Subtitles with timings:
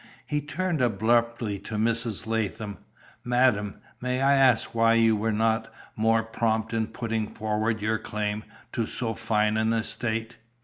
[0.25, 2.25] He turned abruptly to Mrs.
[2.25, 2.79] Latham.
[3.23, 8.43] "Madam, may I ask why you were not more prompt in putting forward your claim
[8.71, 10.37] to so fine an estate?"